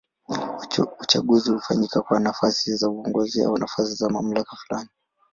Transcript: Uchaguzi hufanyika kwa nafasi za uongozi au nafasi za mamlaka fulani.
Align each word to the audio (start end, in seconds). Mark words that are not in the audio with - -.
Uchaguzi 1.01 1.51
hufanyika 1.51 2.01
kwa 2.01 2.19
nafasi 2.19 2.75
za 2.75 2.89
uongozi 2.89 3.43
au 3.43 3.57
nafasi 3.57 3.93
za 3.95 4.09
mamlaka 4.09 4.55
fulani. 4.55 4.89